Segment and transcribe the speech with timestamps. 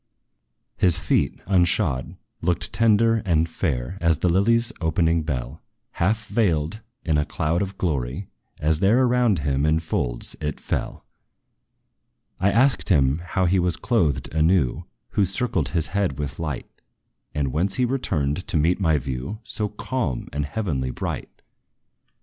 [0.77, 7.19] His feet, unshod, looked tender and fair, As the lily's opening bell, Half veiled in
[7.19, 8.27] a cloud of glory,
[8.59, 11.05] as there Around him, in folds, it fell.
[12.39, 16.81] I asked him how he was clothed anew Who circled his head with light
[17.35, 21.43] And whence he returned to meet my view So calm and heavenly bright.